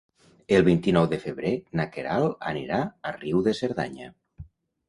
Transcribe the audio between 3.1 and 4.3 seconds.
a Riu de Cerdanya.